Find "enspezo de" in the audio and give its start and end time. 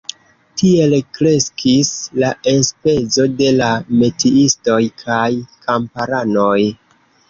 2.55-3.53